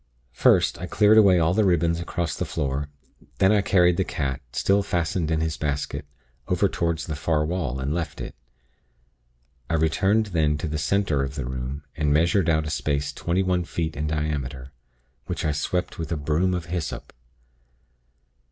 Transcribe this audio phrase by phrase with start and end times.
[0.33, 2.89] "First, I cleared away all the ribbons across the floor;
[3.37, 6.07] then I carried the cat still fastened in its basket
[6.47, 8.33] over toward the far wall, and left it.
[9.69, 13.43] I returned then to the center of the room, and measured out a space twenty
[13.43, 14.71] one feet in diameter,
[15.27, 17.13] which I swept with a 'broom of hyssop.'